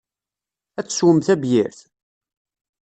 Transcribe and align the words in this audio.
Ad 0.79 0.85
teswem 0.85 1.19
tabyirt? 1.25 1.79